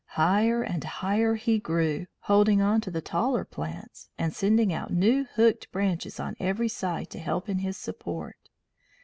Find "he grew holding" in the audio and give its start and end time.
1.35-2.59